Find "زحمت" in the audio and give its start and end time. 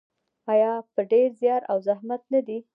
1.87-2.21